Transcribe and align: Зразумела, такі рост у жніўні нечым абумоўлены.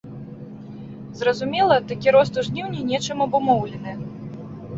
Зразумела, 1.19 1.75
такі 1.91 2.09
рост 2.15 2.41
у 2.43 2.45
жніўні 2.49 2.81
нечым 2.93 3.17
абумоўлены. 3.27 3.95